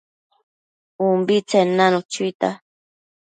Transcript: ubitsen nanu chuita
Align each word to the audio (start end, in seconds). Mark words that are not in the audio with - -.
ubitsen 1.07 1.67
nanu 1.77 1.97
chuita 2.11 2.49